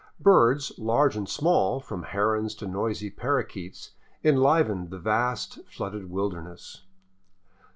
[0.19, 3.91] Birds large and small, from herons to noisy parrakeets,
[4.23, 6.81] enlivened the vast, flooded wilderness.